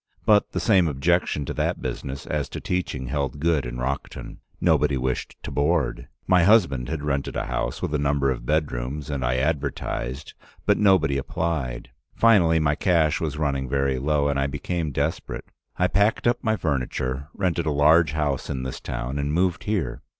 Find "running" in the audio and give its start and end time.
13.37-13.69